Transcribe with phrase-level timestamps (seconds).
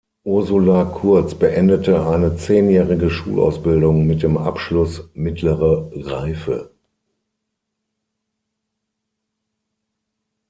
[0.23, 6.71] Ursula Kurz beendete eine zehnjährige Schulausbildung mit dem Abschluss „Mittlere Reife“.